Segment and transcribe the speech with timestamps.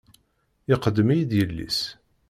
[0.73, 1.79] Iqeddem-iyi-d yelli-s.